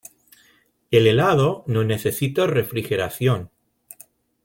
El 0.89 1.05
helado 1.05 1.63
no 1.67 1.83
necesita 1.83 2.47
refrigeración. 2.47 3.51